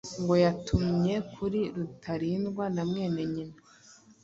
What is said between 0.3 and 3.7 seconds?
yatumye kuri Rutalindwa na mwene nyina